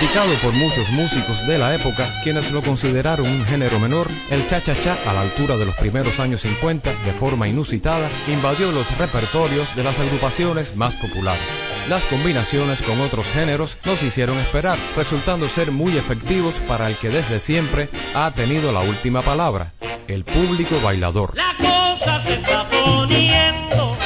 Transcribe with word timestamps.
Criticado 0.00 0.32
por 0.36 0.54
muchos 0.54 0.88
músicos 0.92 1.46
de 1.46 1.58
la 1.58 1.74
época, 1.74 2.08
quienes 2.22 2.50
lo 2.52 2.62
consideraron 2.62 3.26
un 3.26 3.44
género 3.44 3.78
menor, 3.78 4.08
el 4.30 4.48
cha-cha-cha 4.48 4.96
a 5.06 5.12
la 5.12 5.20
altura 5.20 5.58
de 5.58 5.66
los 5.66 5.74
primeros 5.74 6.20
años 6.20 6.40
50, 6.40 6.90
de 7.04 7.12
forma 7.12 7.48
inusitada, 7.48 8.08
invadió 8.26 8.72
los 8.72 8.96
repertorios 8.96 9.76
de 9.76 9.84
las 9.84 9.98
agrupaciones 9.98 10.74
más 10.74 10.96
populares. 10.96 11.42
Las 11.90 12.06
combinaciones 12.06 12.80
con 12.80 12.98
otros 13.02 13.26
géneros 13.26 13.76
nos 13.84 14.02
hicieron 14.02 14.38
esperar, 14.38 14.78
resultando 14.96 15.50
ser 15.50 15.70
muy 15.70 15.98
efectivos 15.98 16.60
para 16.60 16.88
el 16.88 16.96
que 16.96 17.10
desde 17.10 17.38
siempre 17.38 17.90
ha 18.14 18.30
tenido 18.30 18.72
la 18.72 18.80
última 18.80 19.20
palabra, 19.20 19.74
el 20.08 20.24
público 20.24 20.80
bailador. 20.82 21.36
La 21.36 21.54
cosa 21.58 22.22
se 22.22 22.36
está 22.36 22.66
poniendo 22.70 23.99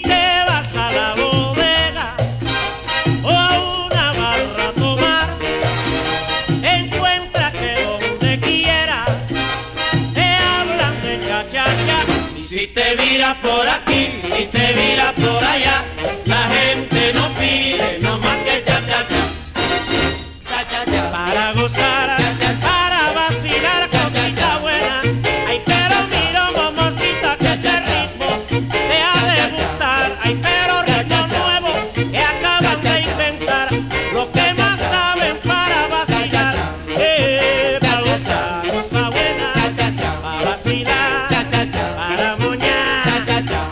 Si 0.00 0.27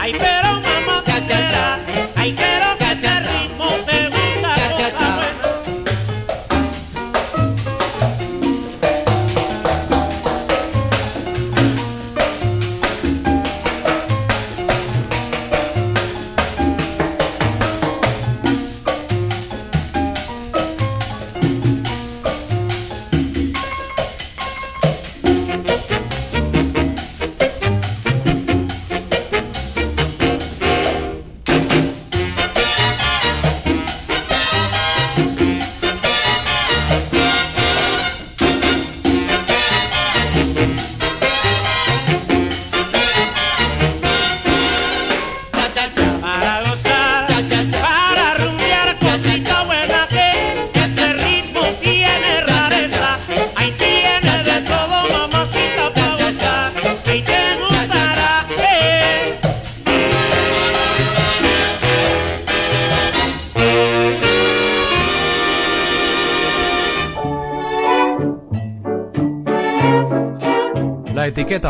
Ay, 0.06 0.12
pero 0.16 0.35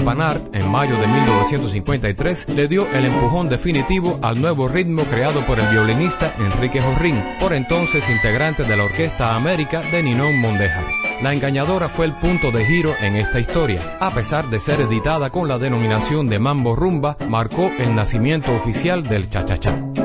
Panart, 0.06 0.54
en 0.54 0.70
mayo 0.70 0.96
de 1.00 1.08
1953, 1.08 2.50
le 2.50 2.68
dio 2.68 2.88
el 2.92 3.06
empujón 3.06 3.48
definitivo 3.48 4.20
al 4.22 4.40
nuevo 4.40 4.68
ritmo 4.68 5.02
creado 5.02 5.44
por 5.44 5.58
el 5.58 5.66
violinista 5.66 6.32
Enrique 6.38 6.80
Jorrín, 6.80 7.20
por 7.40 7.52
entonces 7.52 8.08
integrante 8.08 8.62
de 8.62 8.76
la 8.76 8.84
Orquesta 8.84 9.34
América 9.34 9.80
de 9.80 10.04
Ninón 10.04 10.40
Mondeja. 10.40 10.84
La 11.22 11.34
engañadora 11.34 11.88
fue 11.88 12.06
el 12.06 12.14
punto 12.14 12.52
de 12.52 12.64
giro 12.64 12.94
en 13.00 13.16
esta 13.16 13.40
historia. 13.40 13.98
A 13.98 14.12
pesar 14.12 14.48
de 14.48 14.60
ser 14.60 14.80
editada 14.80 15.30
con 15.30 15.48
la 15.48 15.58
denominación 15.58 16.28
de 16.28 16.38
Mambo 16.38 16.76
Rumba, 16.76 17.16
marcó 17.28 17.72
el 17.76 17.92
nacimiento 17.96 18.54
oficial 18.54 19.02
del 19.02 19.28
cha-cha-cha. 19.28 19.95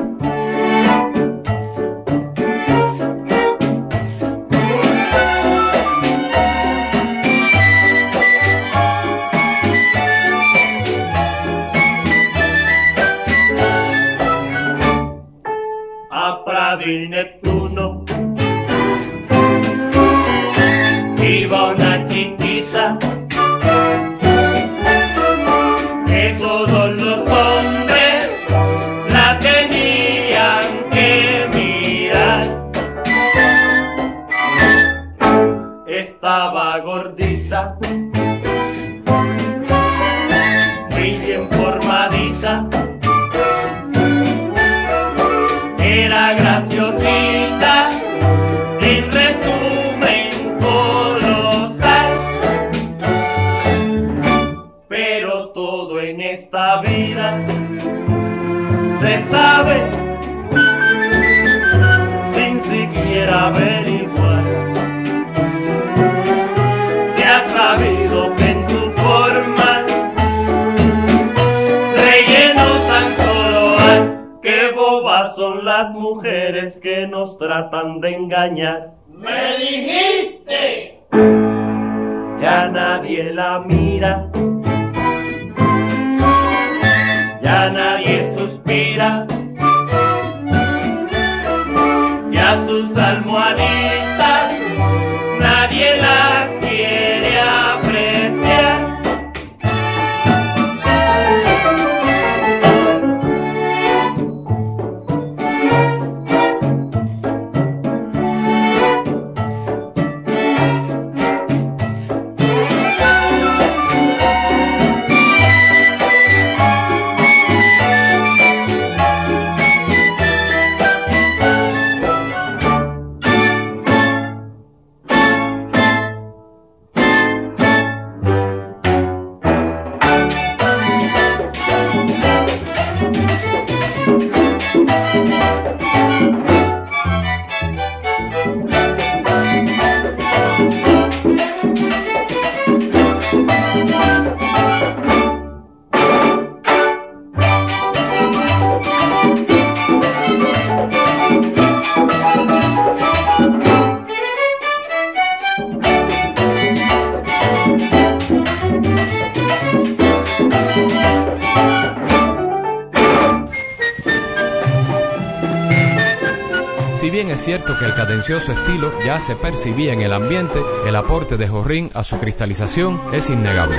Estilo 168.30 168.92
ya 169.04 169.18
se 169.18 169.34
percibía 169.34 169.92
en 169.92 170.00
el 170.02 170.12
ambiente, 170.12 170.60
el 170.86 170.94
aporte 170.94 171.36
de 171.36 171.48
Jorrín 171.48 171.90
a 171.92 172.04
su 172.04 172.18
cristalización 172.18 173.00
es 173.12 173.28
innegable. 173.28 173.76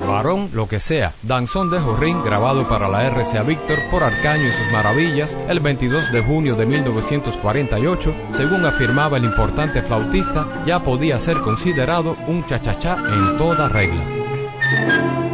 Varón, 0.00 0.50
lo 0.52 0.66
que 0.66 0.80
sea, 0.80 1.12
Danzón 1.22 1.70
de 1.70 1.78
Jorrín, 1.78 2.24
grabado 2.24 2.68
para 2.68 2.88
la 2.88 3.08
RCA 3.08 3.42
Víctor 3.44 3.78
por 3.88 4.02
Arcaño 4.02 4.48
y 4.48 4.52
sus 4.52 4.72
maravillas 4.72 5.36
el 5.48 5.60
22 5.60 6.10
de 6.10 6.22
junio 6.22 6.56
de 6.56 6.66
1948, 6.66 8.14
según 8.32 8.64
afirmaba 8.64 9.18
el 9.18 9.24
importante 9.24 9.82
flautista, 9.82 10.64
ya 10.66 10.82
podía 10.82 11.20
ser 11.20 11.40
considerado 11.40 12.16
un 12.26 12.44
chachachá 12.46 12.96
en 12.96 13.36
toda 13.36 13.68
regla. 13.68 15.25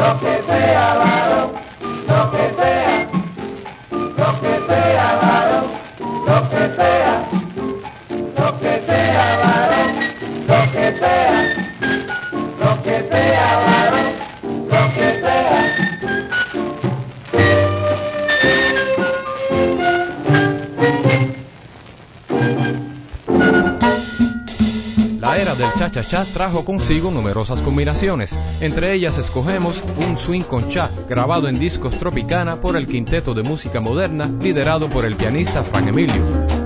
Okay. 0.00 0.39
Cha-cha 25.90 26.24
trajo 26.24 26.64
consigo 26.64 27.10
numerosas 27.10 27.62
combinaciones. 27.62 28.36
Entre 28.60 28.92
ellas 28.92 29.18
escogemos 29.18 29.82
un 30.06 30.16
swing 30.18 30.42
con 30.42 30.68
cha, 30.68 30.90
grabado 31.08 31.48
en 31.48 31.58
discos 31.58 31.98
Tropicana 31.98 32.60
por 32.60 32.76
el 32.76 32.86
Quinteto 32.86 33.34
de 33.34 33.42
Música 33.42 33.80
Moderna, 33.80 34.30
liderado 34.40 34.88
por 34.88 35.04
el 35.04 35.16
pianista 35.16 35.62
Frank 35.62 35.88
Emilio. 35.88 36.59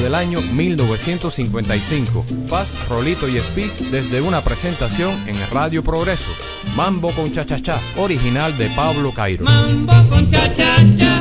Del 0.00 0.14
año 0.14 0.40
1955. 0.40 2.24
Faz, 2.48 2.88
Rolito 2.88 3.28
y 3.28 3.36
Speed 3.36 3.70
desde 3.90 4.22
una 4.22 4.40
presentación 4.40 5.12
en 5.26 5.36
Radio 5.52 5.82
Progreso. 5.84 6.30
Mambo 6.74 7.10
con 7.10 7.30
Cha-Cha-Cha, 7.30 7.78
original 7.96 8.56
de 8.56 8.70
Pablo 8.70 9.12
Cairo. 9.12 9.44
Mambo 9.44 9.92
con 10.08 10.30
Cha-Cha-Cha. 10.30 11.20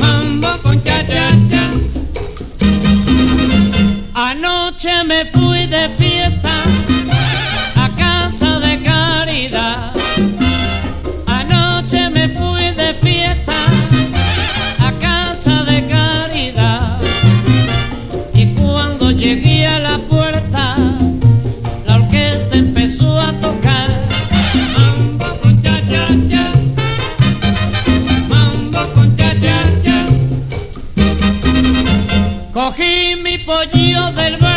Mambo 0.00 0.48
con 0.62 0.82
Cha-Cha-Cha. 0.82 1.72
Anoche 4.14 5.04
me 5.04 5.26
fui 5.26 5.66
de 5.66 5.90
fiesta 5.98 6.77
pollo 33.48 34.12
del. 34.12 34.47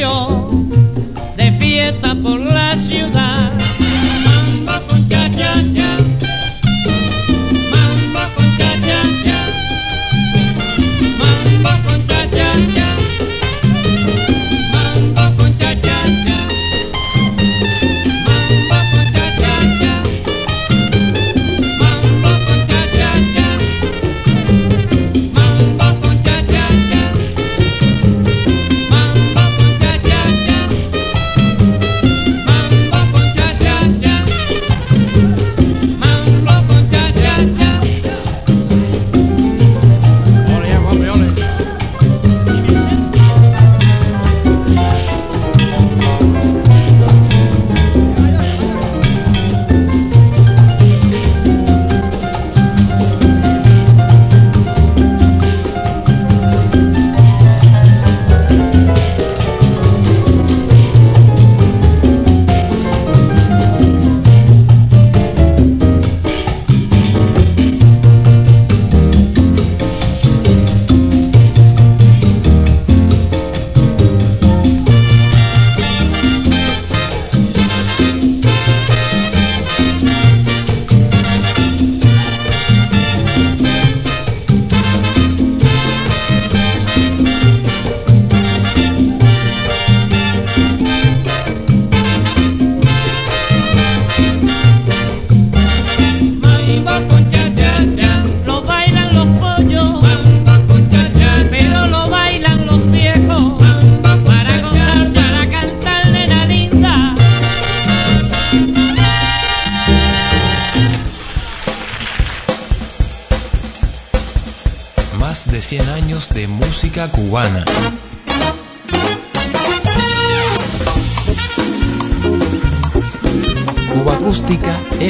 canción. 0.00 0.45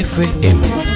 FM. 0.03 0.96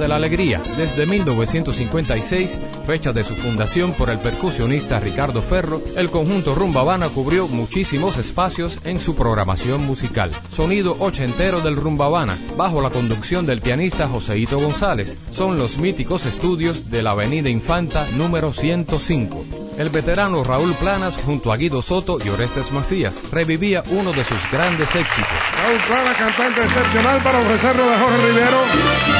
De 0.00 0.08
la 0.08 0.16
alegría, 0.16 0.60
desde 0.78 1.06
1956, 1.06 2.58
fecha 2.86 3.12
de 3.12 3.22
su 3.22 3.36
fundación 3.36 3.92
por 3.92 4.08
el 4.10 4.18
percusionista 4.18 4.98
Ricardo 4.98 5.42
Ferro, 5.42 5.82
el 5.96 6.10
conjunto 6.10 6.54
Rumba 6.54 6.80
Habana 6.80 7.10
cubrió 7.10 7.46
muchísimos 7.46 8.16
espacios 8.16 8.78
en 8.84 8.98
su 8.98 9.14
programación 9.14 9.86
musical. 9.86 10.32
Sonido 10.50 10.96
ochentero 10.98 11.60
del 11.60 11.76
Rumba 11.76 12.06
Habana, 12.06 12.38
bajo 12.56 12.80
la 12.80 12.90
conducción 12.90 13.44
del 13.44 13.60
pianista 13.60 14.08
Joseito 14.08 14.58
González, 14.58 15.16
son 15.32 15.58
los 15.58 15.78
míticos 15.78 16.24
estudios 16.24 16.90
de 16.90 17.02
la 17.02 17.10
Avenida 17.10 17.50
Infanta 17.50 18.08
número 18.16 18.52
105. 18.52 19.59
El 19.80 19.88
veterano 19.88 20.44
Raúl 20.44 20.74
Planas, 20.74 21.16
junto 21.24 21.50
a 21.50 21.56
Guido 21.56 21.80
Soto 21.80 22.18
y 22.22 22.28
Orestes 22.28 22.70
Macías, 22.70 23.22
revivía 23.32 23.82
uno 23.88 24.12
de 24.12 24.24
sus 24.24 24.38
grandes 24.52 24.94
éxitos. 24.94 25.30
Raúl 25.56 25.80
Plana, 25.88 26.12
cantante 26.18 26.62
excepcional 26.62 27.22
para 27.22 27.38
ofrecerlo 27.38 27.88
de 27.88 27.96
Jorge 27.96 28.26
Rivero 28.26 28.60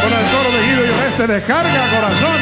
con 0.03 0.13
el 0.13 0.27
coro 0.31 0.51
de 0.53 0.67
Guido 0.67 0.85
y 0.85 0.91
Oreste. 0.91 1.27
Descarga, 1.29 1.91
corazón. 1.91 2.41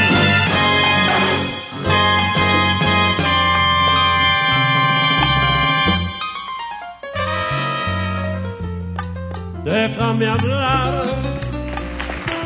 déjame 9.64 10.26
hablar, 10.26 11.04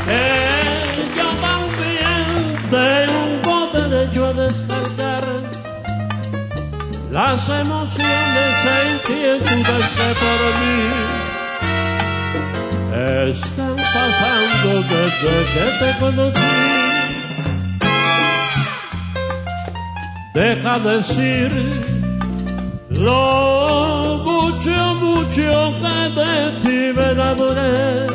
que 0.04 0.51
las 7.12 7.46
emociones 7.46 8.54
e 8.64 8.76
inquietudes 8.94 9.86
que 9.96 10.08
por 10.22 10.40
mí 10.60 10.78
están 13.32 13.76
pasando 13.76 14.70
desde 14.80 15.34
que 15.52 15.66
te 15.78 15.88
conocí. 16.00 16.62
Deja 20.32 20.74
decir 20.78 21.50
lo 22.88 24.22
mucho, 24.24 24.76
mucho 24.94 25.48
que 25.82 25.96
de 26.18 26.32
ti 26.62 26.78
me 26.96 27.06
enamoré. 27.10 28.06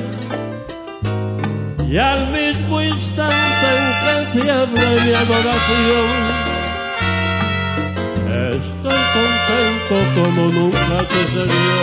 Y 1.88 1.98
al 2.00 2.32
mismo 2.32 2.82
instante 2.82 3.68
en 3.78 4.32
que 4.34 4.56
te 4.74 4.88
mi 5.06 5.14
adoración, 5.14 6.27
estoy 8.58 9.02
contento 9.18 9.96
como 10.16 10.42
nunca 10.58 10.98
sucedió. 11.12 11.78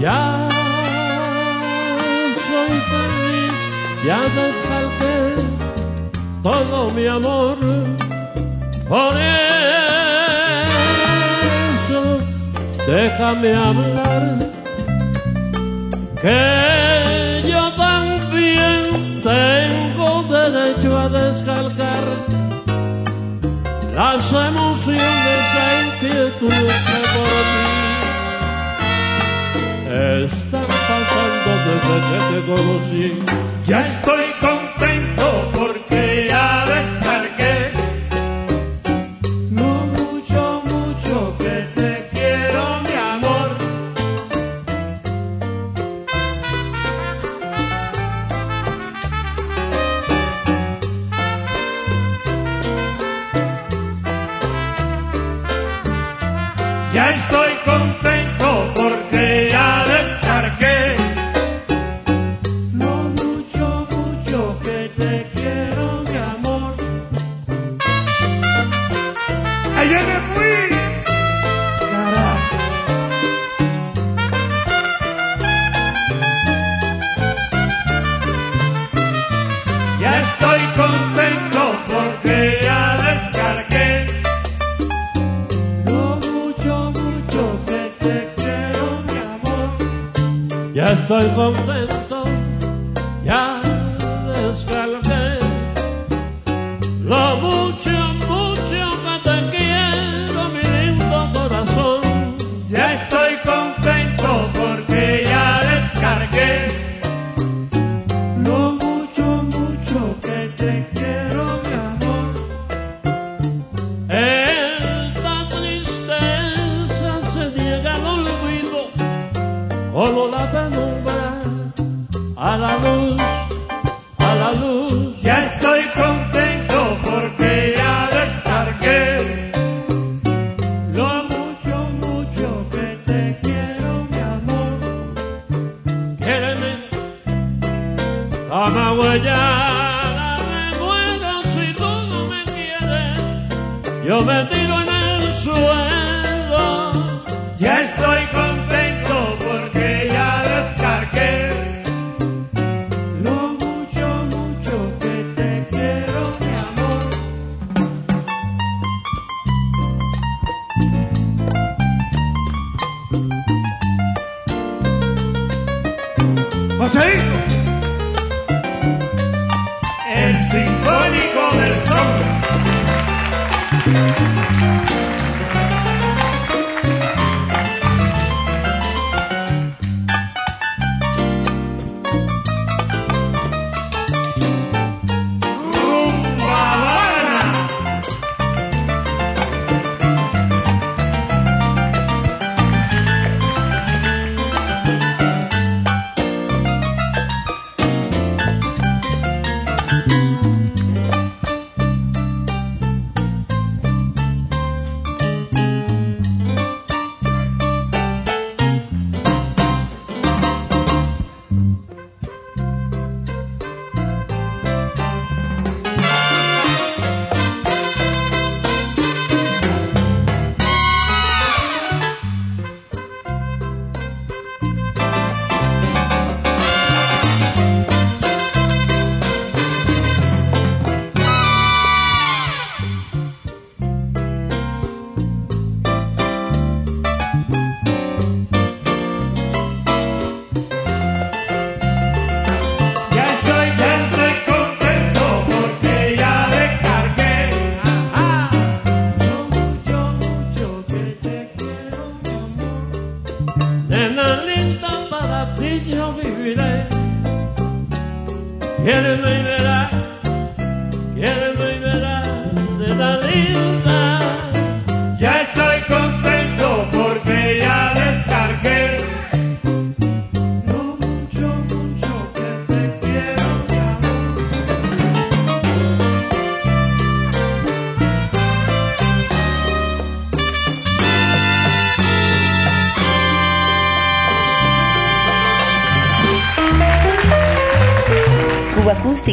Ya 0.00 0.48
soy 2.48 2.74
feliz, 2.90 3.54
ya 4.06 4.20
descarté 4.38 5.18
todo 6.42 6.90
mi 6.92 7.06
amor 7.06 7.56
por 8.88 9.12
eso 9.18 9.58
déjame 12.86 13.54
hablar 13.54 14.38
que 16.22 17.42
yo 17.46 17.72
también 17.72 19.20
tengo 19.22 20.22
derecho 20.22 20.96
a 20.96 21.08
descargar 21.08 21.37
las 23.98 24.32
emociones 24.32 25.42
e 25.58 25.82
inquietudes 25.86 26.80
que 26.88 27.00
por 27.14 27.42
mí 27.52 27.68
están 30.24 30.66
pasando 30.88 31.50
desde 31.66 31.96
que 32.06 32.18
te 32.30 32.38
conocí. 32.46 33.06
Ya 33.66 33.78
estoy 33.80 34.26
contento 34.40 34.57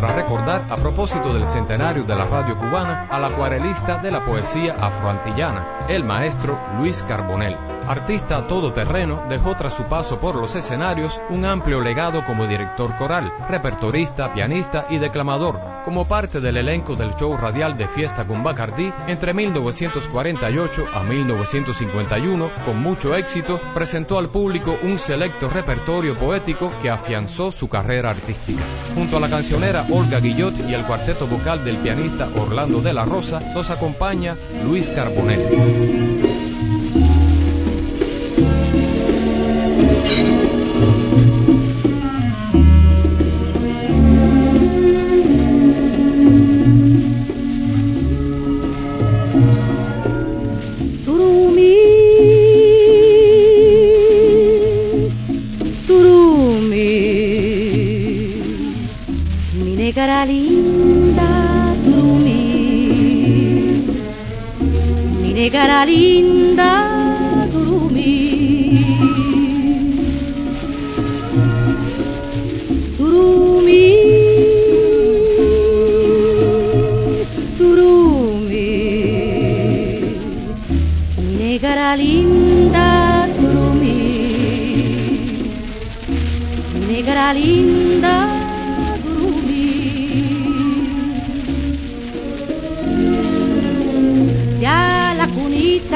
Para 0.00 0.14
recordar, 0.14 0.64
a 0.70 0.76
propósito 0.76 1.34
del 1.34 1.46
centenario 1.46 2.04
de 2.04 2.16
la 2.16 2.24
radio 2.24 2.56
cubana, 2.56 3.06
al 3.10 3.22
acuarelista 3.22 3.98
de 3.98 4.10
la 4.10 4.24
poesía 4.24 4.74
afroantillana, 4.80 5.66
el 5.90 6.04
maestro 6.04 6.58
Luis 6.78 7.02
Carbonell. 7.02 7.58
Artista 7.86 8.46
todoterreno, 8.46 9.22
dejó 9.28 9.56
tras 9.56 9.74
su 9.74 9.84
paso 9.84 10.18
por 10.18 10.36
los 10.36 10.54
escenarios 10.54 11.20
un 11.28 11.44
amplio 11.44 11.82
legado 11.82 12.24
como 12.24 12.46
director 12.46 12.96
coral, 12.96 13.30
repertorista, 13.50 14.32
pianista 14.32 14.86
y 14.88 14.96
declamador, 14.96 15.60
como 15.84 16.06
parte 16.06 16.40
del 16.40 16.56
elenco 16.56 16.96
del 16.96 17.14
show 17.16 17.36
radial 17.36 17.76
de 17.76 17.88
Fiesta 17.88 18.26
con 18.26 18.42
Bacardí 18.42 18.92
entre 19.06 19.34
1948 19.34 20.86
a 20.92 21.02
1951, 21.02 22.50
con 22.64 22.80
mucho 22.80 23.14
éxito, 23.14 23.60
presentó 23.74 24.18
al 24.18 24.28
público 24.28 24.78
un 24.82 24.98
selecto 24.98 25.48
repertorio 25.48 26.16
poético 26.16 26.72
que 26.82 26.90
afianzó 26.90 27.52
su 27.52 27.68
carrera 27.68 28.10
artística. 28.10 28.62
Junto 28.94 29.16
a 29.16 29.20
la 29.20 29.30
cancionera 29.30 29.86
Olga 29.90 30.20
Guillot 30.20 30.58
y 30.60 30.74
el 30.74 30.86
cuarteto 30.86 31.26
vocal 31.26 31.64
del 31.64 31.78
pianista 31.78 32.28
Orlando 32.36 32.80
de 32.80 32.92
la 32.92 33.04
Rosa, 33.04 33.40
los 33.54 33.70
acompaña 33.70 34.36
Luis 34.64 34.90
Carbonell. 34.90 35.99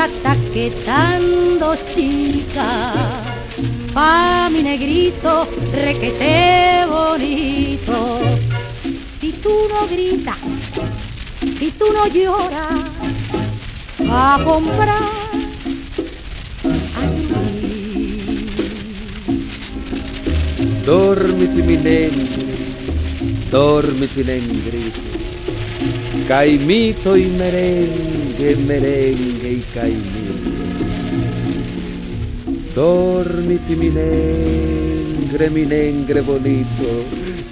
Está 0.03 0.37
quedando 0.53 1.77
chica, 1.95 3.23
pa 3.93 4.49
mi 4.51 4.63
negrito 4.63 5.47
requete 5.73 6.85
bonito. 6.89 8.21
Si 9.21 9.33
tú 9.35 9.69
no 9.69 9.87
gritas, 9.87 10.37
si 11.59 11.71
tú 11.79 11.87
no 11.93 12.07
lloras, 12.09 12.91
a 14.11 14.39
comprar 14.45 15.13
aquí. 17.03 18.45
Dormiti 20.85 21.63
mi 21.63 21.77
negri, 21.77 22.75
dormiti 23.51 24.25
negrito, 24.25 25.01
caimito 26.27 27.17
y 27.17 27.27
merengue, 27.27 28.24
merengue 28.39 29.53
y 29.53 29.65
caimito. 29.73 30.65
Dormiti 32.75 33.77
mi 33.77 33.89
negre, 33.89 35.49
mi 35.51 35.65
negre 35.65 36.21
bonito, 36.21 37.05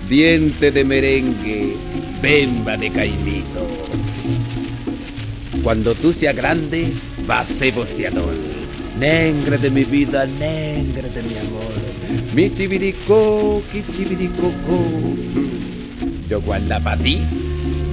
diente 0.09 0.73
de 0.73 0.85
merengue, 0.85 1.77
bemba 2.21 2.77
de 2.77 2.91
caimito. 2.91 3.67
Cuando 5.63 5.95
tú 5.95 6.13
seas 6.13 6.35
grande, 6.35 6.93
vas 7.27 7.49
a 7.49 7.55
ser 7.55 7.73
boceador. 7.73 8.35
Negre 8.99 9.59
de 9.59 9.71
mi 9.71 9.85
vida, 9.85 10.27
negre 10.27 11.09
de 11.09 11.23
mi 11.23 11.39
amor. 11.39 11.73
Mi 12.35 12.53
chibirico, 12.55 13.63
chibiricoco. 13.71 14.83
Yo 16.29 16.41
guarda 16.41 16.81
pa' 16.81 16.97
ti, 16.97 17.23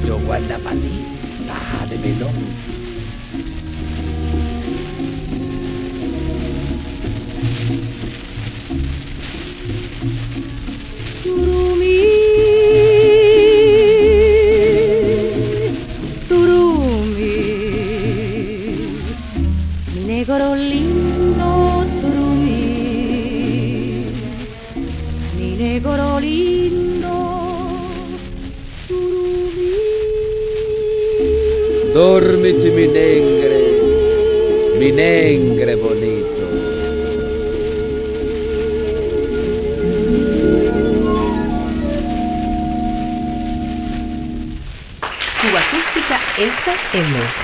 yo 0.07 0.17
guarda 0.25 0.57
pa' 0.57 0.71
ti. 0.71 1.05
Ah, 1.47 1.85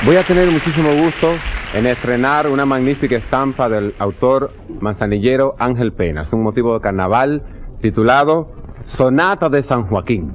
Voy 0.05 0.17
a 0.17 0.23
tener 0.23 0.51
muchísimo 0.51 0.93
gusto 0.93 1.31
en 1.73 1.87
estrenar 1.87 2.47
una 2.47 2.63
magnífica 2.63 3.15
estampa 3.15 3.67
del 3.67 3.95
autor 3.97 4.53
manzanillero 4.79 5.55
Ángel 5.57 5.93
Pena. 5.93 6.21
Es 6.21 6.31
un 6.31 6.43
motivo 6.43 6.75
de 6.75 6.81
carnaval 6.81 7.41
titulado 7.81 8.51
Sonata 8.83 9.49
de 9.49 9.63
San 9.63 9.87
Joaquín. 9.87 10.31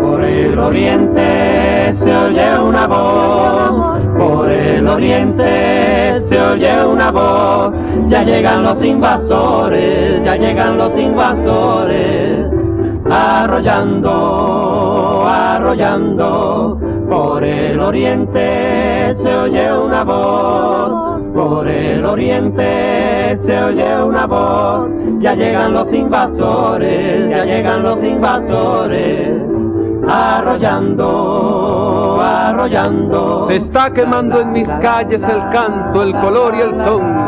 Por 0.00 0.24
el 0.24 0.58
oriente 0.58 1.94
se 1.96 2.16
oye 2.16 2.58
una 2.58 2.86
voz, 2.86 4.06
por 4.16 4.48
el 4.48 4.88
oriente 4.88 6.18
se 6.22 6.40
oye 6.40 6.82
una 6.82 7.10
voz. 7.10 7.74
Ya 8.08 8.22
llegan 8.22 8.62
los 8.62 8.82
invasores, 8.82 10.24
ya 10.24 10.34
llegan 10.36 10.78
los 10.78 10.98
invasores. 10.98 12.51
Arrollando, 13.12 15.24
arrollando, 15.26 16.78
por 17.08 17.44
el 17.44 17.78
oriente 17.78 19.14
se 19.14 19.34
oye 19.34 19.70
una 19.70 20.02
voz, 20.02 21.20
por 21.34 21.68
el 21.68 22.06
oriente 22.06 23.36
se 23.38 23.62
oye 23.62 24.02
una 24.02 24.26
voz, 24.26 24.90
ya 25.18 25.34
llegan 25.34 25.74
los 25.74 25.92
invasores, 25.92 27.28
ya 27.28 27.44
llegan 27.44 27.82
los 27.82 28.02
invasores, 28.02 29.42
arrollando, 30.08 32.18
arrollando. 32.18 33.46
Se 33.48 33.56
está 33.56 33.92
quemando 33.92 34.40
en 34.40 34.52
mis 34.52 34.72
calles 34.76 35.22
el 35.22 35.50
canto, 35.50 36.02
el 36.02 36.14
color 36.14 36.54
y 36.54 36.62
el 36.62 36.74
son. 36.76 37.20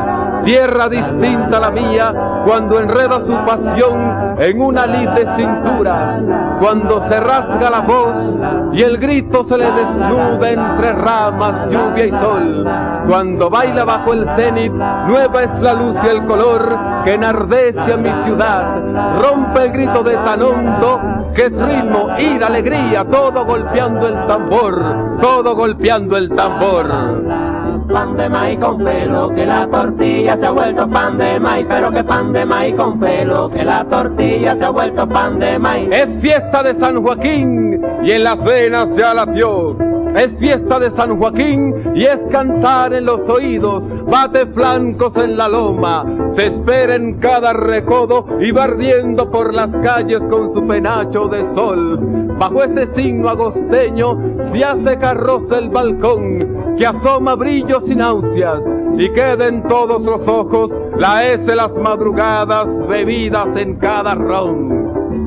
Tierra 0.45 0.89
distinta 0.89 1.59
a 1.59 1.61
la 1.61 1.71
mía, 1.71 2.43
cuando 2.47 2.81
enreda 2.81 3.23
su 3.25 3.35
pasión 3.47 4.24
en 4.39 4.61
una 4.61 4.87
lid 4.87 5.09
de 5.11 5.27
cintura, 5.37 6.21
cuando 6.61 7.01
se 7.03 7.21
rasga 7.21 7.71
la 7.71 7.81
voz 7.81 8.35
y 8.73 8.83
el 8.83 8.99
grito 8.99 9.45
se 9.45 9.59
le 9.59 9.71
desnuda 9.71 10.51
entre 10.51 10.93
ramas, 10.93 11.69
lluvia 11.71 12.07
y 12.07 12.11
sol, 12.11 12.69
cuando 13.09 13.51
baila 13.51 13.85
bajo 13.85 14.13
el 14.13 14.29
cenit, 14.31 14.73
nueva 14.73 15.43
es 15.43 15.61
la 15.61 15.75
luz 15.75 15.97
y 16.03 16.09
el 16.09 16.25
color 16.27 16.79
que 17.05 17.15
enardece 17.15 17.93
a 17.93 17.97
mi 17.97 18.13
ciudad, 18.25 19.21
rompe 19.21 19.65
el 19.65 19.73
grito 19.73 20.03
de 20.03 20.17
tan 20.19 20.43
hondo 20.43 21.33
que 21.35 21.47
es 21.47 21.57
ritmo, 21.57 22.11
ira, 22.19 22.47
alegría, 22.47 23.05
todo 23.05 23.45
golpeando 23.45 24.09
el 24.09 24.27
tambor, 24.27 25.19
todo 25.21 25.55
golpeando 25.55 26.17
el 26.17 26.31
tambor 26.31 27.54
pan 27.87 28.17
de 28.17 28.29
maíz 28.29 28.59
con 28.59 28.83
pelo, 28.83 29.29
que 29.35 29.47
la 29.47 29.67
tortilla 29.69 30.37
se 30.37 30.47
ha 30.47 30.51
vuelto 30.51 30.89
pan 30.89 31.19
de 31.19 31.41
maíz, 31.41 31.67
pero 31.69 31.91
que 31.91 32.05
pan 32.05 32.33
de 32.33 32.45
maíz 32.45 32.75
con 32.75 32.99
pelo, 32.99 33.51
que 33.51 33.65
la 33.65 33.85
tortilla 33.85 34.57
se 34.57 34.65
ha 34.65 34.71
vuelto 34.71 35.09
pan 35.09 35.39
de 35.39 35.59
maíz. 35.59 35.89
Es 35.93 36.19
fiesta 36.21 36.63
de 36.63 36.75
San 36.75 37.03
Joaquín 37.03 37.81
y 38.03 38.11
en 38.13 38.25
las 38.25 38.43
venas 38.43 38.91
se 38.95 39.05
alatió. 39.05 39.77
Es 40.17 40.37
fiesta 40.39 40.79
de 40.79 40.93
San 40.93 41.19
Joaquín 41.19 41.75
y 41.95 42.05
es 42.05 42.25
cantar 42.31 42.93
en 42.95 43.05
los 43.05 43.29
oídos, 43.29 43.83
bate 44.07 44.47
flancos 44.47 45.17
en 45.17 45.37
la 45.37 45.49
loma, 45.49 46.05
se 46.31 46.47
espera 46.47 46.95
en 46.95 47.19
cada 47.19 47.53
recodo 47.53 48.25
y 48.41 48.53
va 48.53 48.65
ardiendo 48.65 49.29
por 49.29 49.53
las 49.53 49.75
calles 49.83 50.21
con 50.31 50.53
su 50.53 50.65
penacho 50.69 51.27
de 51.27 51.53
sol. 51.55 52.24
Bajo 52.39 52.63
este 52.65 52.87
signo 52.89 53.29
agosteño 53.29 54.19
se 54.53 54.65
hace 54.65 54.99
carroza 54.99 55.59
el 55.59 55.69
balcón, 55.71 56.77
que 56.77 56.87
asoma 56.87 57.35
brillos 57.35 57.89
y 57.89 57.95
náuseas, 57.95 58.61
y 58.99 59.09
queden 59.11 59.63
todos 59.69 60.05
los 60.05 60.27
ojos 60.27 60.71
la 60.99 61.25
S 61.25 61.55
las 61.55 61.75
madrugadas 61.77 62.67
bebidas 62.89 63.57
en 63.57 63.77
cada 63.77 64.15
ron 64.15 64.85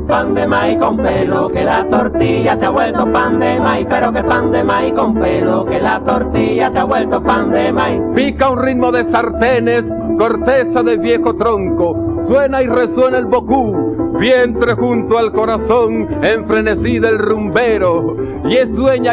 pan 0.08 0.34
de 0.34 0.48
maíz 0.48 0.80
con 0.80 0.98
pelo, 0.98 1.50
que 1.50 1.64
la 1.64 1.88
tortilla 1.90 2.58
se 2.58 2.66
ha 2.66 2.70
vuelto 2.70 3.12
pan 3.12 3.40
de 3.40 3.60
maíz, 3.60 3.86
pero 3.90 4.12
que 4.14 4.24
pan 4.24 4.52
de 4.52 4.64
maíz 4.64 4.94
con 4.94 5.14
pelo, 5.16 5.66
que 5.66 5.80
la 5.80 6.00
tortilla 6.00 6.72
se 6.72 6.80
ha 6.80 6.84
vuelto 6.86 7.22
pan 7.22 7.52
de 7.52 7.74
maíz. 7.74 8.02
Pica 8.16 8.50
un 8.50 8.60
ritmo 8.60 8.92
de 8.92 9.04
sartenes, 9.06 9.86
corteza 10.18 10.82
de 10.82 10.98
viejo 10.98 11.36
tronco, 11.36 12.26
suena 12.28 12.64
y 12.64 12.68
resuena 12.68 13.18
el 13.18 13.26
bocú, 13.26 13.97
vientre 14.20 14.74
junto 14.74 15.18
al 15.18 15.32
corazón, 15.32 16.08
enfrenecida 16.24 17.10
el 17.10 17.20
rumbero, 17.20 18.16
y 18.48 18.56
es 18.58 18.70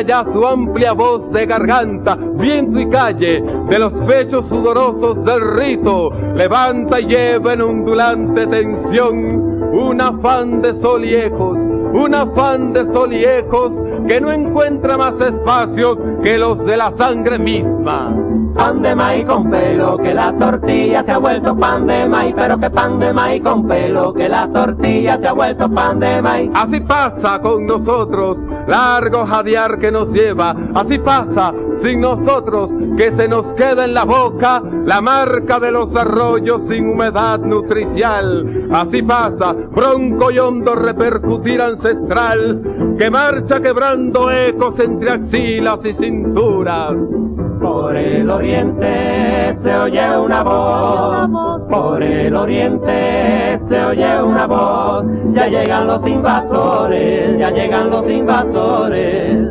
ya 0.06 0.24
su 0.32 0.46
amplia 0.46 0.92
voz 0.92 1.30
de 1.32 1.46
garganta, 1.46 2.16
viento 2.16 2.78
y 2.78 2.88
calle, 2.88 3.42
de 3.68 3.78
los 3.78 4.00
pechos 4.02 4.48
sudorosos 4.48 5.24
del 5.24 5.56
rito, 5.56 6.10
levanta 6.34 7.00
y 7.00 7.06
lleva 7.06 7.54
en 7.54 7.62
ondulante 7.62 8.46
tensión 8.46 9.54
un 9.72 10.00
afán 10.00 10.62
de 10.62 10.74
soliejos, 10.74 11.58
un 11.58 12.14
afán 12.14 12.72
de 12.72 12.86
soliejos 12.86 13.72
que 14.06 14.20
no 14.20 14.30
encuentra 14.30 14.96
más 14.96 15.20
espacios 15.20 15.98
que 16.22 16.38
los 16.38 16.64
de 16.64 16.76
la 16.76 16.92
sangre 16.96 17.38
misma. 17.38 18.14
Pan 18.54 18.82
de 18.82 18.94
maíz 18.94 19.26
con 19.26 19.50
pelo, 19.50 19.96
que 19.98 20.14
la 20.14 20.32
tortilla 20.38 21.02
se 21.02 21.10
ha 21.10 21.18
vuelto 21.18 21.56
pan 21.56 21.86
de 21.86 22.08
maíz, 22.08 22.34
pero 22.36 22.58
que 22.58 22.70
pan 22.70 23.00
de 23.00 23.12
maíz 23.12 23.42
con 23.42 23.66
pelo, 23.66 24.14
que 24.14 24.28
la 24.28 24.46
tortilla 24.48 25.18
se 25.18 25.26
ha 25.26 25.32
vuelto 25.32 25.68
pan 25.68 25.98
de 25.98 26.22
maíz. 26.22 26.50
Así 26.54 26.80
pasa 26.80 27.40
con 27.40 27.66
nosotros, 27.66 28.38
largo 28.68 29.26
jadear 29.26 29.78
que 29.78 29.90
nos 29.90 30.12
lleva, 30.12 30.54
así 30.74 30.98
pasa 30.98 31.52
sin 31.82 32.00
nosotros, 32.00 32.70
que 32.96 33.12
se 33.12 33.26
nos 33.26 33.52
queda 33.54 33.84
en 33.84 33.94
la 33.94 34.04
boca 34.04 34.62
la 34.84 35.00
marca 35.00 35.58
de 35.58 35.72
los 35.72 35.94
arroyos 35.96 36.68
sin 36.68 36.88
humedad 36.88 37.40
nutricial. 37.40 38.68
Así 38.72 39.02
pasa, 39.02 39.52
bronco 39.52 40.30
y 40.30 40.38
hondo 40.38 40.76
repercutir 40.76 41.60
ancestral, 41.60 42.96
que 42.98 43.10
marcha 43.10 43.60
quebrando 43.60 44.30
ecos 44.30 44.78
entre 44.78 45.10
axilas 45.10 45.84
y 45.84 45.94
cinturas. 45.94 46.94
Por 47.64 47.96
el 47.96 48.28
oriente 48.28 49.54
se 49.54 49.74
oye 49.74 50.18
una 50.18 50.42
voz, 50.42 51.66
por 51.70 52.02
el 52.02 52.36
oriente 52.36 53.58
se 53.64 53.82
oye 53.82 54.22
una 54.22 54.46
voz, 54.46 55.06
ya 55.32 55.48
llegan 55.48 55.86
los 55.86 56.06
invasores, 56.06 57.38
ya 57.38 57.48
llegan 57.48 57.88
los 57.88 58.06
invasores, 58.06 59.48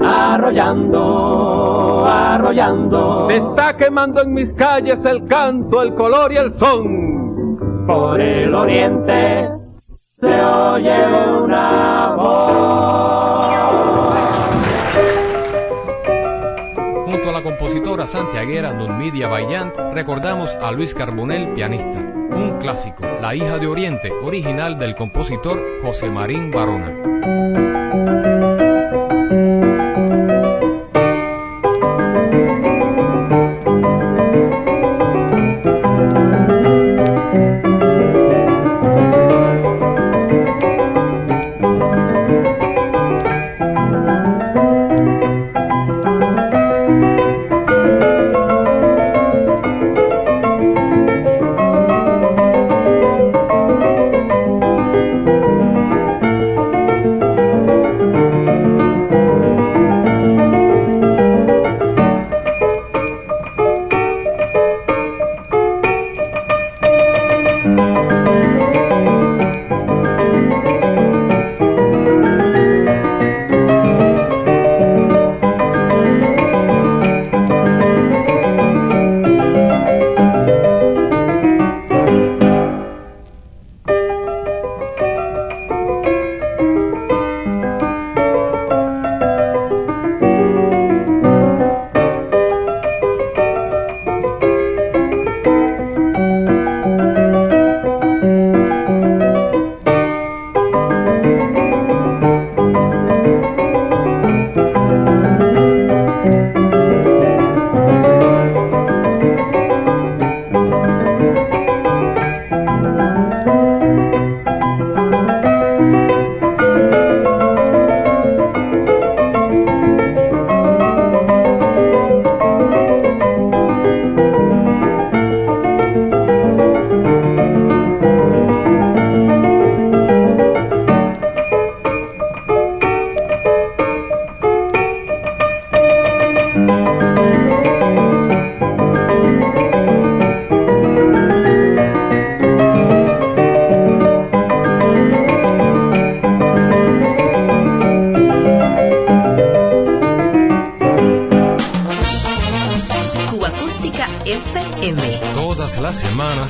arrollando, 0.00 2.04
arrollando. 2.04 3.28
Se 3.28 3.36
está 3.36 3.76
quemando 3.76 4.22
en 4.22 4.32
mis 4.32 4.52
calles 4.54 5.04
el 5.04 5.24
canto, 5.28 5.82
el 5.82 5.94
color 5.94 6.32
y 6.32 6.38
el 6.38 6.52
son. 6.54 7.86
Por 7.86 8.20
el 8.20 8.52
oriente 8.56 9.52
se 10.20 10.44
oye 10.44 10.96
una 11.44 12.14
voz. 12.16 12.81
Compositora 17.42 18.06
santiaguera 18.06 18.72
Nulmidia 18.72 19.28
Bayant, 19.28 19.76
recordamos 19.92 20.54
a 20.56 20.70
Luis 20.70 20.94
Carbonell, 20.94 21.52
pianista. 21.54 21.98
Un 21.98 22.58
clásico, 22.58 23.04
La 23.20 23.34
hija 23.34 23.58
de 23.58 23.66
Oriente, 23.66 24.10
original 24.10 24.78
del 24.78 24.94
compositor 24.94 25.60
José 25.82 26.10
Marín 26.10 26.50
Barona. 26.50 27.81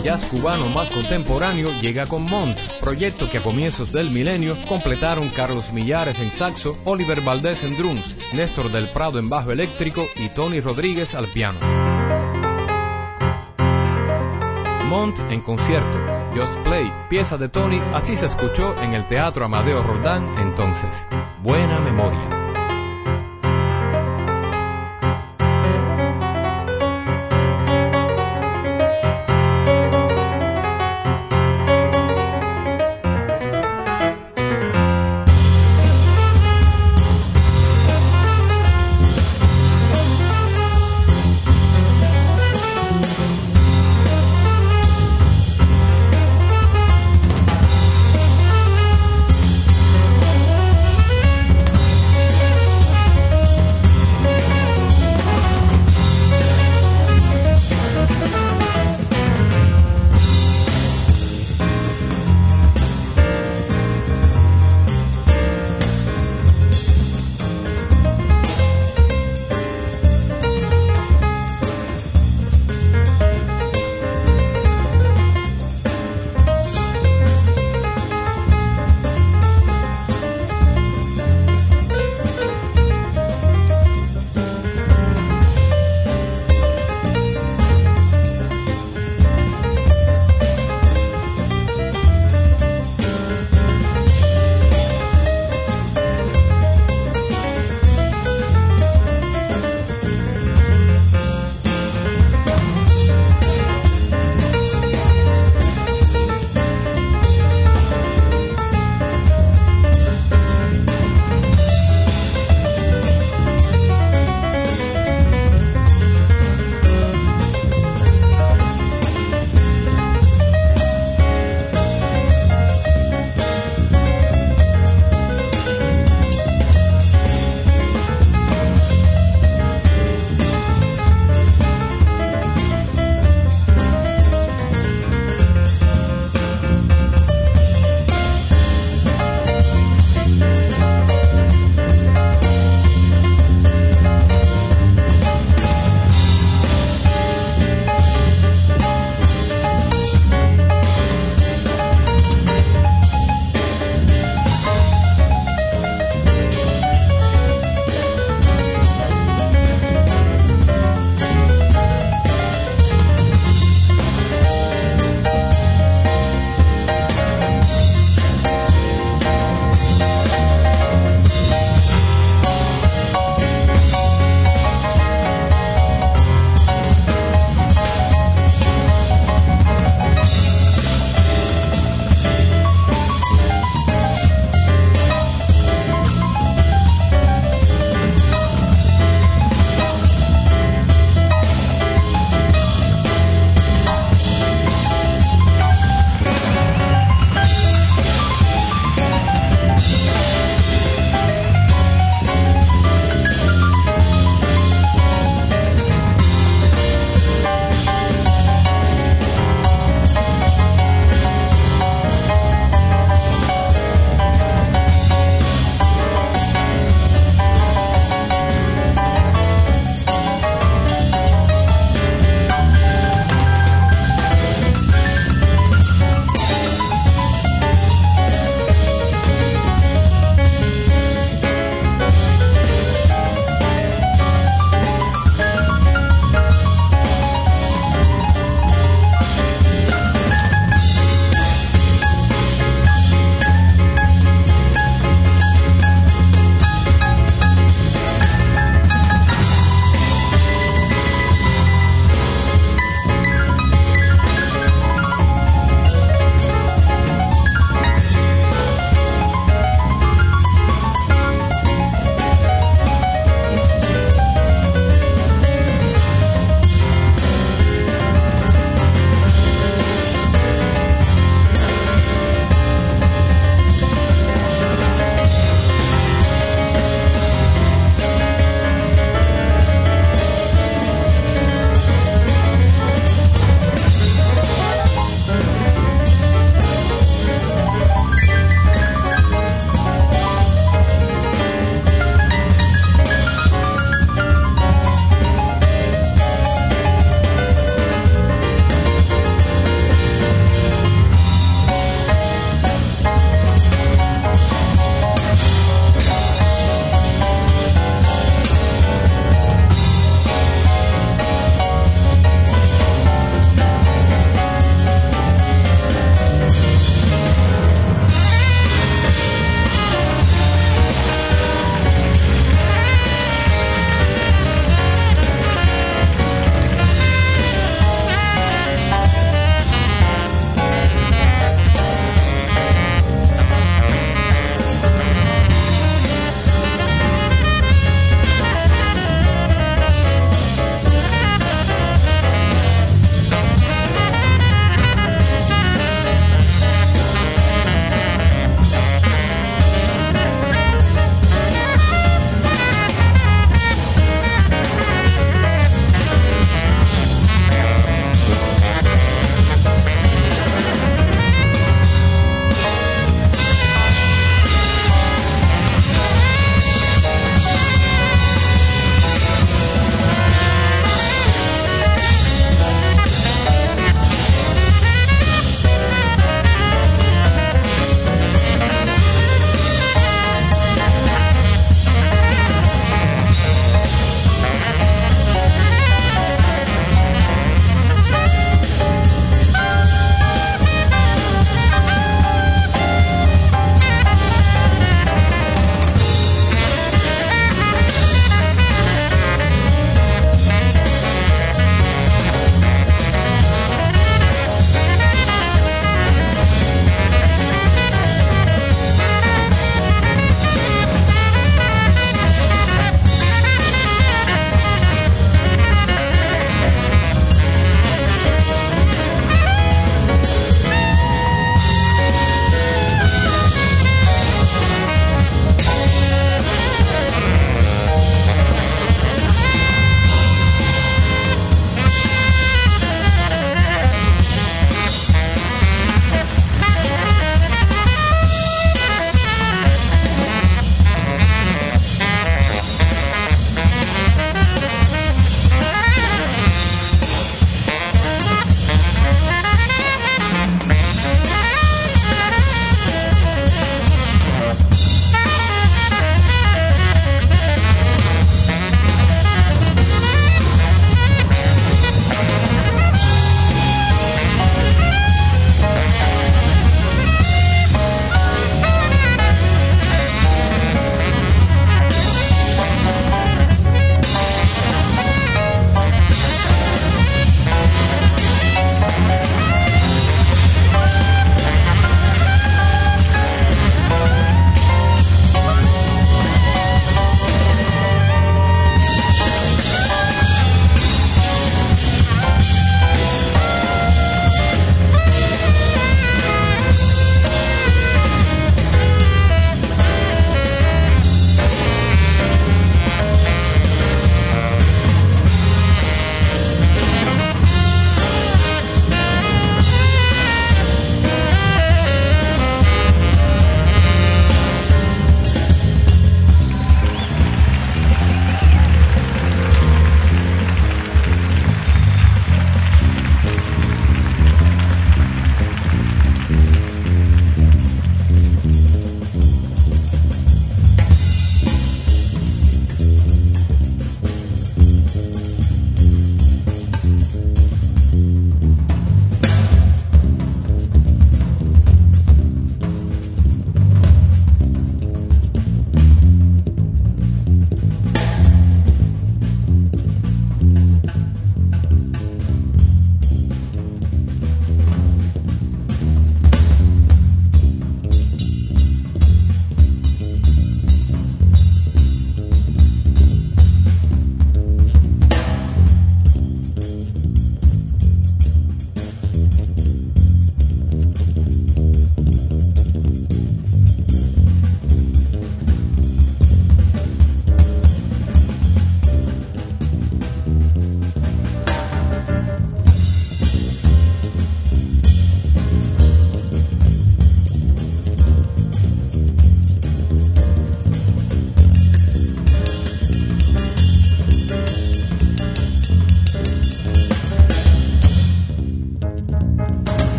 el 0.00 0.04
jazz 0.04 0.24
cubano 0.26 0.68
más 0.68 0.90
contemporáneo 0.90 1.78
llega 1.80 2.06
con 2.06 2.22
Mont, 2.22 2.58
proyecto 2.80 3.28
que 3.28 3.38
a 3.38 3.42
comienzos 3.42 3.92
del 3.92 4.10
milenio 4.10 4.56
completaron 4.66 5.28
Carlos 5.28 5.72
Millares 5.72 6.20
en 6.20 6.32
saxo, 6.32 6.78
Oliver 6.84 7.20
Valdés 7.20 7.64
en 7.64 7.76
drums, 7.76 8.16
Néstor 8.32 8.72
del 8.72 8.88
Prado 8.90 9.18
en 9.18 9.28
bajo 9.28 9.52
eléctrico 9.52 10.06
y 10.16 10.28
Tony 10.30 10.60
Rodríguez 10.60 11.14
al 11.14 11.26
piano. 11.28 11.60
Mont 14.86 15.18
en 15.30 15.40
concierto, 15.42 15.98
Just 16.34 16.56
Play, 16.60 16.90
pieza 17.08 17.36
de 17.36 17.48
Tony, 17.48 17.80
así 17.94 18.16
se 18.16 18.26
escuchó 18.26 18.80
en 18.80 18.94
el 18.94 19.06
Teatro 19.06 19.44
Amadeo 19.44 19.82
Roldán 19.82 20.38
entonces. 20.38 21.06
Buena 21.42 21.78
memoria. 21.80 22.39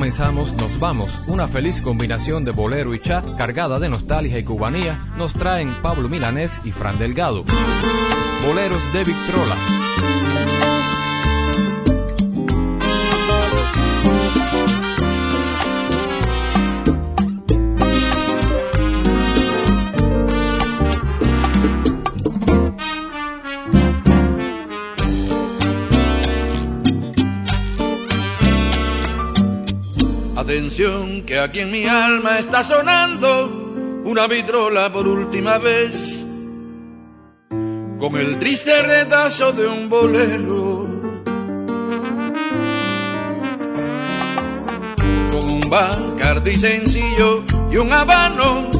Comenzamos, 0.00 0.54
nos 0.54 0.80
vamos. 0.80 1.28
Una 1.28 1.46
feliz 1.46 1.82
combinación 1.82 2.42
de 2.42 2.52
bolero 2.52 2.94
y 2.94 3.00
cha, 3.00 3.22
cargada 3.36 3.78
de 3.78 3.90
nostalgia 3.90 4.38
y 4.38 4.44
cubanía, 4.44 4.98
nos 5.18 5.34
traen 5.34 5.74
Pablo 5.82 6.08
Milanés 6.08 6.58
y 6.64 6.70
Fran 6.70 6.98
Delgado. 6.98 7.44
Boleros 8.46 8.92
de 8.94 9.04
Victrola. 9.04 9.79
Que 30.80 31.38
aquí 31.38 31.60
en 31.60 31.70
mi 31.70 31.86
alma 31.86 32.38
está 32.38 32.64
sonando 32.64 34.00
una 34.02 34.26
vitrola 34.26 34.90
por 34.90 35.06
última 35.06 35.58
vez, 35.58 36.26
con 37.98 38.16
el 38.16 38.38
triste 38.38 38.80
retazo 38.80 39.52
de 39.52 39.68
un 39.68 39.90
bolero, 39.90 40.88
con 45.30 45.52
un 45.52 45.60
bacardi 45.68 46.54
sencillo 46.54 47.44
y 47.70 47.76
un 47.76 47.92
habano 47.92 48.70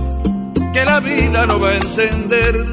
que 0.72 0.82
la 0.82 1.01
vida 1.01 1.44
no 1.44 1.61
va 1.61 1.68
a 1.68 1.74
encender. 1.74 2.64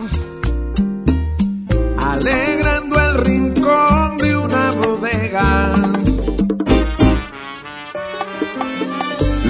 alegrando 1.98 2.81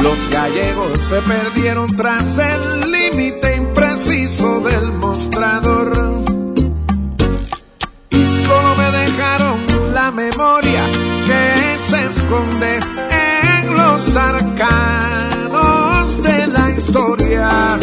Los 0.02 0.28
gallegos 0.30 1.00
se 1.00 1.22
perdieron 1.22 1.96
tras 1.96 2.40
el 2.40 2.92
límite 2.92 3.56
impreciso 3.56 4.60
del 4.62 4.92
mostrador. 4.94 6.24
Y 8.10 8.26
solo 8.26 8.76
me 8.76 8.92
dejaron 8.92 9.60
la 9.94 10.12
memoria 10.12 10.84
que 11.26 11.80
se 11.80 12.04
esconde 12.06 12.80
en 13.58 13.76
los 13.76 14.16
arcanos 14.16 16.24
de 16.24 16.48
la 16.48 16.72
historia. 16.72 17.78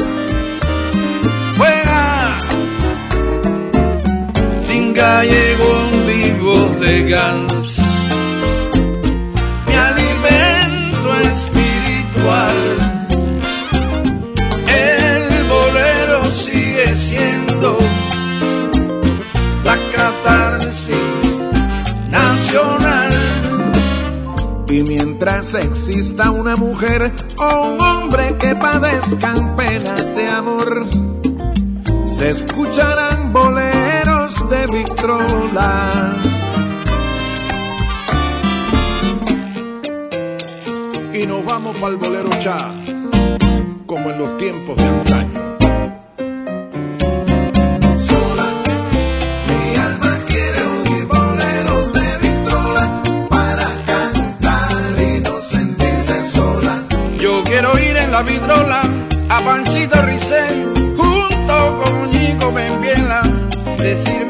Fuera, 1.57 2.39
sin 4.67 4.93
gallego 4.93 5.85
vivo 6.07 6.69
de 6.81 7.09
gas, 7.09 7.78
mientras 25.19 25.55
exista 25.55 26.31
una 26.31 26.55
mujer 26.55 27.11
o 27.39 27.73
un 27.73 27.83
hombre 27.83 28.37
que 28.39 28.55
padezcan 28.55 29.57
penas 29.57 30.15
de 30.15 30.29
amor, 30.29 30.87
se 32.05 32.31
escucharán 32.31 33.33
boleros 33.33 34.49
de 34.49 34.67
Victrola. 34.69 36.15
Y 41.13 41.27
nos 41.27 41.45
vamos 41.45 41.77
para 41.79 41.93
el 41.93 41.97
bolero 41.97 42.31
cha, 42.39 42.71
como 43.87 44.11
en 44.11 44.19
los 44.21 44.37
tiempos 44.37 44.77
de 44.77 44.85
antaño. 44.85 45.38
La 58.19 58.25
vidrola 58.25 58.81
a 59.29 59.41
Panchito 59.45 60.03
Ricé 60.03 60.43
junto 60.97 61.83
con 61.85 62.11
Ñico 62.11 62.51
Membiela, 62.51 63.23
decir 63.79 64.28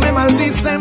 me 0.00 0.12
maldicen 0.12 0.77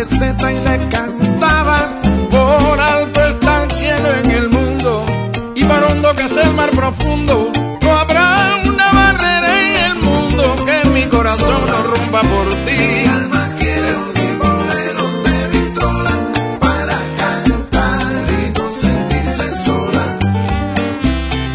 y 0.00 0.04
le 0.04 0.88
cantabas. 0.90 1.96
Por 2.30 2.80
alto 2.80 3.20
está 3.20 3.64
el 3.64 3.70
cielo 3.72 4.08
en 4.22 4.30
el 4.30 4.48
mundo 4.48 5.04
y 5.56 5.64
por 5.64 5.82
hondo 5.82 6.14
que 6.14 6.22
es 6.22 6.36
el 6.36 6.54
mar 6.54 6.70
profundo, 6.70 7.50
no 7.82 7.98
habrá 7.98 8.60
una 8.64 8.92
barrera 8.92 9.60
en 9.60 9.76
el 9.86 9.94
mundo 9.96 10.64
que 10.64 10.88
mi 10.90 11.02
corazón 11.06 11.60
no 11.66 11.82
rompa 11.82 12.20
por 12.20 12.48
ti. 12.64 12.78
Mi 12.78 13.06
alma 13.06 13.56
quiere 13.58 13.90
oír 13.96 14.38
boleros 14.38 15.24
de 15.24 15.48
Victrola 15.58 16.32
para 16.60 16.98
cantar 17.16 18.30
y 18.38 18.50
no 18.56 18.72
sentirse 18.72 19.64
sola. 19.64 20.18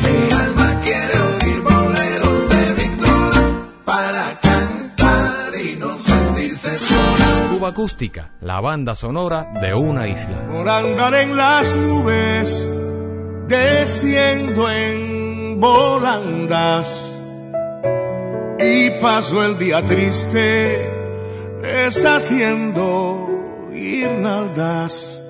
Mi 0.04 0.34
alma 0.34 0.82
quiere 0.82 1.16
oír 1.32 1.62
boleros 1.62 2.50
de 2.50 2.74
Victrola 2.74 3.42
para 3.86 4.40
cantar 4.42 5.56
y 5.64 5.78
no 5.78 5.98
sentirse 5.98 6.78
sola. 6.78 7.48
Cuba 7.54 7.70
Acústica, 7.70 8.33
la 8.44 8.60
banda 8.60 8.94
sonora 8.94 9.50
de 9.62 9.74
una 9.74 10.08
isla. 10.08 10.46
Por 10.52 10.68
andar 10.68 11.16
en 11.16 11.36
las 11.36 11.76
nubes, 11.76 12.68
desciendo 13.48 14.70
en 14.70 15.60
volandas. 15.60 17.20
Y 18.60 18.90
paso 19.02 19.44
el 19.46 19.58
día 19.58 19.82
triste, 19.86 20.90
deshaciendo 21.62 23.70
guirnaldas. 23.72 25.30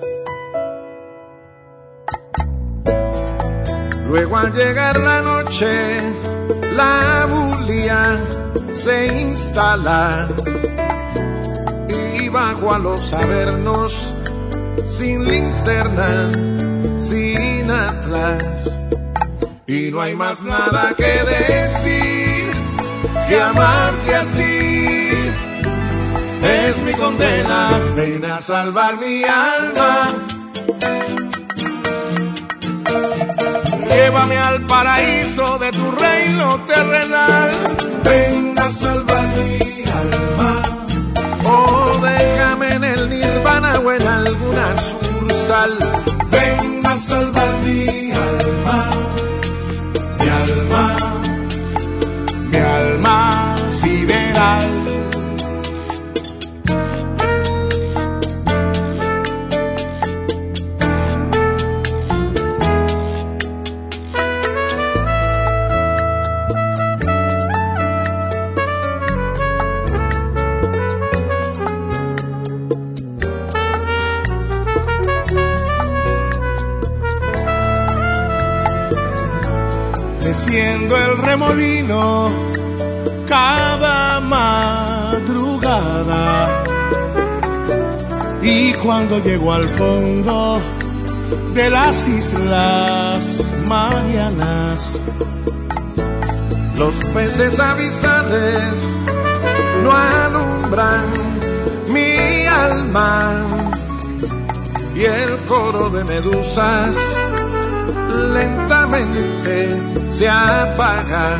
Luego 4.08 4.36
al 4.36 4.52
llegar 4.52 4.98
la 4.98 5.20
noche, 5.20 6.00
la 6.72 7.26
bulia 7.28 8.18
se 8.70 9.20
instala 9.20 10.28
bajo 12.34 12.74
a 12.74 12.78
los 12.80 13.12
avernos 13.12 14.12
sin 14.84 15.24
linterna, 15.24 16.32
sin 16.98 17.70
atlas. 17.70 18.80
Y 19.68 19.92
no 19.92 20.00
hay 20.00 20.16
más 20.16 20.42
nada 20.42 20.92
que 20.96 21.04
decir 21.04 22.52
que 23.28 23.40
amarte 23.40 24.14
así 24.16 25.10
es 26.42 26.82
mi 26.82 26.92
condena. 26.94 27.70
Ven 27.94 28.24
a 28.24 28.38
salvar 28.40 28.98
mi 28.98 29.22
alma. 29.22 30.12
Llévame 33.88 34.36
al 34.36 34.66
paraíso 34.66 35.58
de 35.58 35.70
tu 35.70 35.90
reino 35.92 36.64
terrenal. 36.66 37.50
Ven 38.02 38.58
a 38.58 38.68
salvar 38.68 39.28
mi 39.28 39.84
alma. 39.88 40.83
Déjame 42.04 42.74
en 42.74 42.84
el 42.84 43.08
nirvana 43.08 43.78
o 43.80 43.90
en 43.90 44.06
alguna 44.06 44.76
sucursal. 44.76 45.72
Ven 46.30 46.86
a 46.86 46.96
salvar 46.96 47.54
mi 47.64 48.12
alma. 48.12 49.13
Remolino 81.34 82.30
cada 83.26 84.20
madrugada. 84.20 85.42
Y 88.40 88.72
cuando 88.74 89.18
llego 89.20 89.52
al 89.52 89.68
fondo 89.68 90.60
de 91.54 91.70
las 91.70 92.06
islas 92.06 93.52
mañanas, 93.66 95.02
los 96.76 96.94
peces 97.12 97.58
abisales 97.58 98.94
no 99.82 99.90
alumbran 99.90 101.08
mi 101.88 102.46
alma 102.46 103.44
y 104.94 105.04
el 105.04 105.36
coro 105.48 105.90
de 105.90 106.04
medusas 106.04 106.96
se 110.08 110.28
apaga 110.28 111.38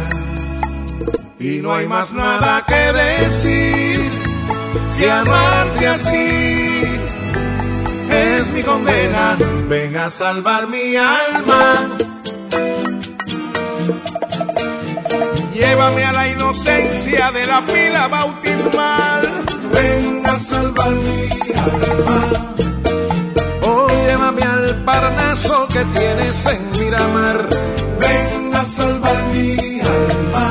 y 1.38 1.61
no 1.61 1.74
hay 1.74 1.86
más 1.86 2.12
nada 2.12 2.64
que 2.66 2.74
decir 2.74 4.11
que 4.99 5.11
amarte 5.11 5.86
así 5.86 6.82
es 8.11 8.51
mi 8.53 8.62
condena. 8.62 9.36
Ven 9.68 9.97
a 9.97 10.11
salvar 10.11 10.68
mi 10.68 10.97
alma. 10.97 11.88
Llévame 15.53 16.05
a 16.05 16.12
la 16.12 16.28
inocencia 16.28 17.30
de 17.30 17.47
la 17.47 17.61
pila 17.66 18.09
bautismal. 18.09 19.45
Ven 19.72 20.22
a 20.26 20.38
salvar 20.38 20.95
mi 20.95 21.28
alma. 21.53 22.63
Parnaso 24.85 25.66
que 25.68 25.85
tienes 25.99 26.47
en 26.47 26.72
Miramar. 26.72 27.49
Ven 27.99 28.55
a 28.55 28.64
salvar 28.64 29.22
mi 29.32 29.80
alma. 29.80 30.47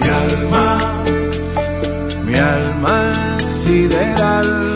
Mi 0.00 0.08
alma. 0.08 0.78
Mi 2.24 2.34
alma 2.34 3.38
sideral. 3.44 4.75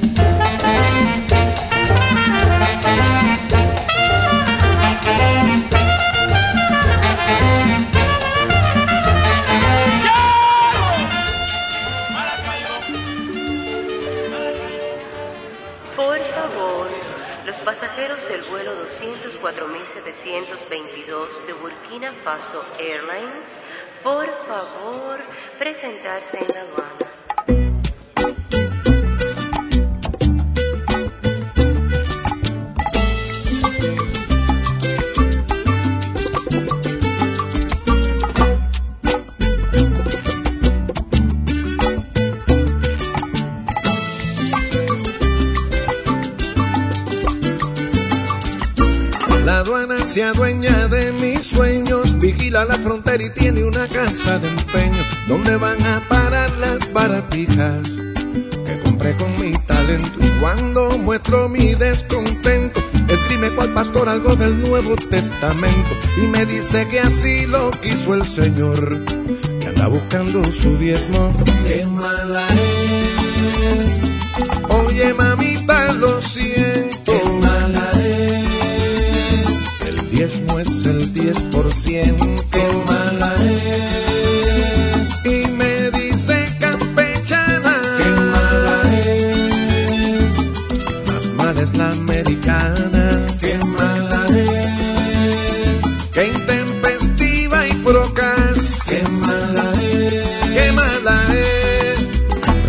Pasajeros 17.65 18.25
del 18.27 18.43
vuelo 18.43 18.71
204.722 18.85 21.45
de 21.45 21.53
Burkina 21.53 22.11
Faso 22.13 22.63
Airlines, 22.79 23.45
por 24.03 24.27
favor, 24.47 25.19
presentarse 25.59 26.39
en 26.39 26.47
la 26.47 26.61
aduana. 26.61 27.10
Vigila 52.61 52.65
la 52.65 52.77
frontera 52.83 53.23
y 53.23 53.29
tiene 53.31 53.63
una 53.63 53.87
casa 53.87 54.39
de 54.39 54.47
empeño 54.47 55.03
donde 55.27 55.55
van 55.57 55.81
a 55.85 56.01
parar 56.07 56.49
las 56.57 56.91
baratijas 56.93 57.87
que 58.65 58.79
compré 58.83 59.15
con 59.15 59.39
mi 59.39 59.53
talento. 59.65 60.19
Y 60.19 60.29
cuando 60.39 60.97
muestro 60.97 61.49
mi 61.49 61.73
descontento, 61.75 62.81
escribe 63.07 63.49
cual 63.51 63.73
pastor 63.73 64.09
algo 64.09 64.35
del 64.35 64.61
Nuevo 64.61 64.95
Testamento 64.95 65.95
y 66.17 66.27
me 66.27 66.45
dice 66.45 66.87
que 66.89 66.99
así 66.99 67.45
lo 67.47 67.71
quiso 67.71 68.13
el 68.13 68.25
Señor. 68.25 69.05
Que 69.59 69.67
a 69.67 69.69
está 69.69 69.87
buscando 69.87 70.43
su 70.51 70.77
diezmo. 70.77 71.33
Qué 71.67 71.85
mala 71.85 72.45
es, 73.79 74.01
Oye 74.69 75.13
mamita, 75.13 75.93
lo 75.93 76.21
siento. 76.21 77.11
qué 77.11 77.29
mala 77.41 77.91
es, 77.95 79.47
El 79.87 80.09
diezmo 80.09 80.59
es 80.59 80.85
el 80.85 81.13
10%. 81.13 81.51
qué 81.91 82.13
mala 82.13 82.50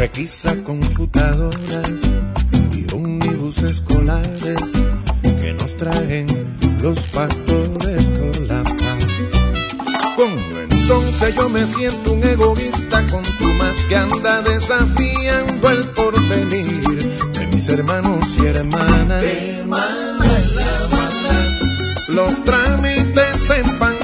Requisa 0.03 0.53
computadoras 0.65 2.01
y 2.73 2.93
ómnibus 2.93 3.59
escolares 3.59 4.73
que 5.23 5.53
nos 5.53 5.77
traen 5.77 6.27
los 6.83 6.99
pastores 7.07 8.11
por 8.11 8.41
la 8.41 8.65
paz. 8.65 9.13
Coño, 10.17 10.61
entonces 10.61 11.37
yo 11.37 11.49
me 11.49 11.65
siento 11.65 12.15
un 12.15 12.25
egoísta 12.25 13.07
con 13.13 13.23
tu 13.23 13.45
más 13.45 13.81
que 13.85 13.95
anda 13.95 14.43
desafiando 14.43 15.71
el 15.71 15.85
porvenir 15.91 17.17
de 17.35 17.47
mis 17.47 17.69
hermanos 17.69 18.27
y 18.43 18.47
hermanas. 18.47 19.25
Habana, 19.63 20.33
Los 22.09 22.43
trámites 22.43 23.51
en 23.51 23.79
Pantana. 23.79 24.02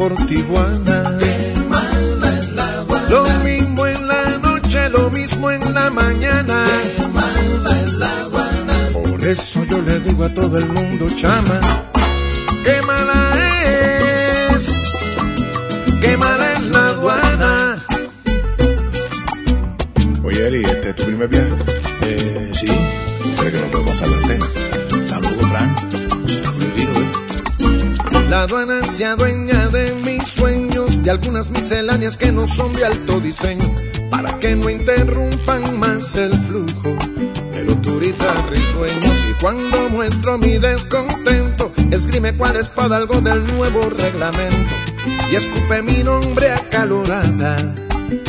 Por 0.00 0.16
Tijuana. 0.26 1.14
qué 1.18 1.54
mala 1.68 2.38
es 2.38 2.52
la 2.52 2.78
Habana, 2.78 3.08
Lo 3.10 3.24
mismo 3.44 3.86
en 3.86 4.08
la 4.08 4.38
noche, 4.38 4.88
lo 4.88 5.10
mismo 5.10 5.50
en 5.50 5.74
la 5.74 5.90
mañana. 5.90 6.64
qué 6.96 7.06
mala 7.08 7.82
es 7.82 7.92
la 7.92 8.10
Habana, 8.22 8.76
Por 8.94 9.22
eso 9.22 9.62
yo 9.66 9.82
le 9.82 10.00
digo 10.00 10.24
a 10.24 10.30
todo 10.30 10.56
el 10.56 10.68
mundo, 10.68 11.06
chama, 11.14 11.60
qué 12.64 12.80
mala 12.86 13.18
es, 14.56 14.72
qué 16.00 16.16
mala 16.16 16.50
es 16.54 16.62
la 16.68 16.86
aduana. 16.92 17.84
Oye, 20.24 20.46
Eli, 20.48 20.64
¿este 20.64 20.88
es 20.90 20.96
tu 20.96 21.04
primer 21.04 21.28
viaje? 21.28 21.54
Eh, 22.06 22.50
sí, 22.54 22.68
creo 23.38 23.52
que 23.52 23.60
no 23.60 23.66
puedo 23.66 23.84
pasar 23.84 24.08
la 24.08 24.16
antena. 24.16 24.46
La 28.30 28.42
aduana 28.42 28.86
se 28.86 29.04
adueña 29.04 29.66
de 29.70 29.92
mis 29.92 30.22
sueños, 30.22 31.02
de 31.02 31.10
algunas 31.10 31.50
misceláneas 31.50 32.16
que 32.16 32.30
no 32.30 32.46
son 32.46 32.72
de 32.74 32.84
alto 32.84 33.18
diseño, 33.18 33.68
para 34.08 34.38
que 34.38 34.54
no 34.54 34.70
interrumpan 34.70 35.80
más 35.80 36.14
el 36.14 36.32
flujo 36.38 36.96
de 37.52 37.64
los 37.64 37.82
turistas 37.82 38.48
risueños. 38.48 39.16
Y 39.28 39.32
cuando 39.42 39.88
muestro 39.88 40.38
mi 40.38 40.58
descontento, 40.58 41.72
esgrime 41.90 42.32
cual 42.34 42.54
espada 42.54 42.98
algo 42.98 43.20
del 43.20 43.44
nuevo 43.48 43.90
reglamento, 43.90 44.76
y 45.32 45.34
escupe 45.34 45.82
mi 45.82 46.04
nombre 46.04 46.52
acalorada 46.52 47.56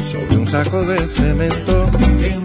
sobre 0.04 0.38
un 0.38 0.48
saco 0.48 0.84
de 0.84 1.08
cemento. 1.08 1.92
qué 2.20 2.40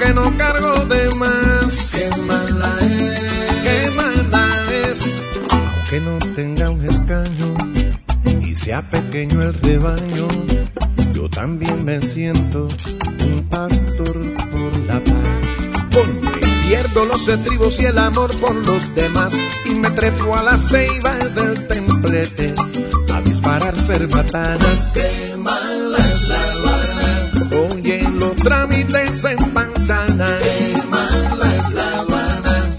Aunque 0.00 0.14
no 0.14 0.38
cargo 0.38 0.84
de 0.86 1.14
más, 1.14 1.94
qué 1.94 2.16
mala 2.22 2.78
es, 2.80 3.20
qué 3.62 3.90
mala 3.94 4.48
es, 4.88 5.14
aunque 5.50 6.00
no 6.00 6.18
tenga 6.34 6.70
un 6.70 6.82
escaño 6.86 7.54
y 8.40 8.54
sea 8.54 8.80
pequeño 8.80 9.42
el 9.42 9.52
rebaño, 9.52 10.28
yo 11.12 11.28
también 11.28 11.84
me 11.84 12.00
siento 12.00 12.68
un 13.26 13.46
pastor 13.50 14.14
por 14.50 14.78
la 14.86 15.04
paz. 15.04 15.20
Y 16.40 16.68
pierdo 16.68 17.04
los 17.04 17.28
estribos 17.28 17.78
y 17.80 17.84
el 17.84 17.98
amor 17.98 18.34
por 18.38 18.54
los 18.54 18.94
demás 18.94 19.34
y 19.66 19.74
me 19.74 19.90
trepo 19.90 20.34
a 20.34 20.42
la 20.42 20.56
ceiba 20.56 21.14
del 21.14 21.66
templete 21.66 22.54
a 23.12 23.20
disparar 23.20 23.76
cerbatanas. 23.76 24.92
qué 24.94 25.36
mala 25.36 25.98
es 25.98 26.29
trámites 28.42 29.24
en 29.24 29.38
Pantana, 29.52 30.28
qué 30.42 30.82
mala 30.88 31.56
es 31.56 31.74
la 31.74 31.98
Habana, 32.00 32.74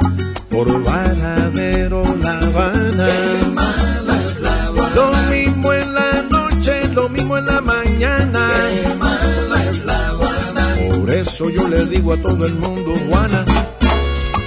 por 0.49 0.83
Varadero, 0.83 2.03
La 2.21 2.37
Habana. 2.39 3.07
qué 3.07 3.47
mala 3.49 4.21
es 4.25 4.39
la 4.41 4.65
Habana, 4.67 4.95
Lo 4.95 5.13
mismo 5.31 5.73
en 5.73 5.93
la 5.93 6.21
noche, 6.29 6.87
lo 6.93 7.09
mismo 7.09 7.37
en 7.37 7.45
la 7.45 7.61
mañana. 7.61 8.47
qué 8.83 8.95
mala 8.95 9.65
es 9.69 9.85
la 9.85 10.07
Habana, 10.09 10.75
Por 10.89 11.09
eso 11.11 11.49
yo 11.49 11.67
le 11.67 11.85
digo 11.85 12.13
a 12.13 12.17
todo 12.17 12.45
el 12.45 12.55
mundo, 12.55 12.93
Juana, 13.09 13.45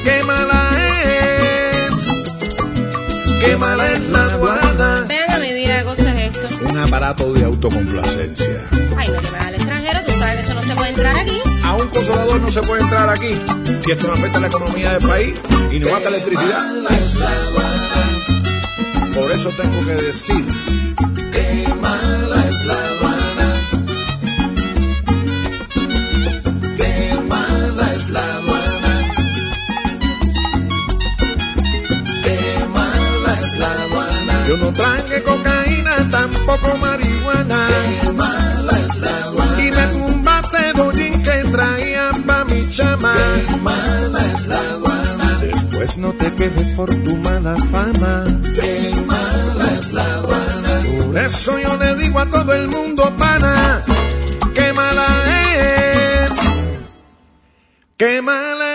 qué 0.04 0.22
mala 0.24 0.70
es, 1.88 2.24
qué 3.40 3.56
mala 3.56 3.92
es 3.92 4.08
la 4.10 4.24
aduana. 4.24 5.04
Vean 5.08 5.30
a 5.30 5.38
mi 5.38 5.52
vida, 5.52 5.78
¿qué 5.78 5.84
cosa 5.84 6.22
es 6.22 6.36
esto? 6.36 6.48
Un 6.68 6.78
aparato 6.78 7.32
de 7.32 7.44
autocomplacencia. 7.44 8.60
Ay, 8.96 9.08
no 9.08 9.20
te 9.20 9.30
me 9.30 9.38
A 10.96 11.74
un 11.74 11.88
consolador 11.88 12.40
no 12.40 12.50
se 12.52 12.62
puede 12.62 12.82
entrar 12.82 13.08
aquí 13.10 13.36
si 13.82 13.90
esto 13.90 14.06
no 14.06 14.12
afecta 14.12 14.38
la 14.38 14.46
economía 14.46 14.92
del 14.92 15.08
país 15.08 15.34
y 15.72 15.78
no 15.80 15.88
gasta 15.88 16.08
electricidad. 16.08 16.72
Por 19.12 19.30
eso 19.32 19.50
tengo 19.50 19.80
que 19.80 19.94
decir 19.94 20.44
qué 21.32 21.66
mala 21.80 22.48
es 22.48 22.64
la 22.64 22.74
Habana, 22.74 23.54
qué 26.76 27.20
mala 27.28 27.92
es 27.94 28.10
la 28.10 28.20
Habana, 28.36 29.10
qué 32.22 32.66
mala 32.72 33.40
es 33.42 33.58
la 33.58 33.66
Habana, 33.66 34.46
Yo 34.48 34.56
no 34.58 34.72
traje 34.72 35.22
cocaína, 35.24 36.08
tampoco 36.10 36.76
marihuana. 36.78 37.66
qué 38.02 38.12
mala 38.12 38.78
es 38.88 38.98
la 38.98 39.24
Habana, 39.24 39.62
Y 39.62 39.70
me 39.70 39.86
doñín 41.56 41.84
que 41.84 41.94
traía 41.94 42.10
pa' 42.26 42.44
mi 42.44 42.70
chama. 42.70 43.14
qué 43.14 43.56
mala 43.56 44.32
es 44.32 44.46
la 44.46 44.58
Habana, 44.58 45.38
Después 45.40 45.98
no 45.98 46.12
te 46.12 46.32
quedes 46.34 46.76
por 46.76 46.88
tu 47.04 47.16
mala 47.16 47.56
fama. 47.70 48.24
qué 48.54 48.94
mala 49.06 49.74
es 49.78 49.92
la 49.92 50.04
Habana, 50.14 50.82
Por 51.04 51.18
eso 51.18 51.58
yo 51.58 51.76
le 51.76 51.94
digo 51.96 52.18
a 52.20 52.26
todo 52.26 52.52
el 52.54 52.68
mundo, 52.68 53.02
pana, 53.18 53.82
qué 54.54 54.72
mala 54.72 55.06
es, 56.26 56.38
qué 57.96 58.22
mala 58.22 58.74